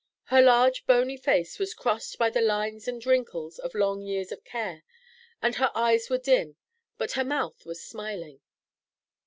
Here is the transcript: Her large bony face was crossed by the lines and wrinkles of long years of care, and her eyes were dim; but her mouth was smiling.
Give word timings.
Her 0.29 0.41
large 0.41 0.87
bony 0.87 1.15
face 1.15 1.59
was 1.59 1.75
crossed 1.75 2.17
by 2.17 2.31
the 2.31 2.41
lines 2.41 2.87
and 2.87 3.05
wrinkles 3.05 3.59
of 3.59 3.75
long 3.75 4.01
years 4.01 4.31
of 4.31 4.43
care, 4.43 4.81
and 5.43 5.53
her 5.57 5.71
eyes 5.75 6.09
were 6.09 6.17
dim; 6.17 6.57
but 6.97 7.11
her 7.11 7.23
mouth 7.23 7.67
was 7.67 7.83
smiling. 7.83 8.41